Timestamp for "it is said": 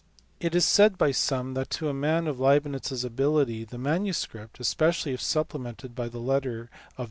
0.39-0.97